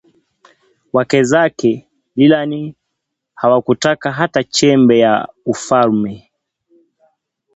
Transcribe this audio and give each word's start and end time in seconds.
Wake 0.93 1.23
zake 1.23 1.87
Lilan 2.15 2.73
hawakutaka 3.35 4.11
hata 4.11 4.43
chembe 4.43 4.99
ya 4.99 5.27
ufalme 5.45 6.31